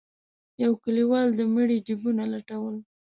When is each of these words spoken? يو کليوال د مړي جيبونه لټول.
يو 0.63 0.71
کليوال 0.83 1.27
د 1.35 1.41
مړي 1.53 1.77
جيبونه 1.87 2.23
لټول. 2.33 2.75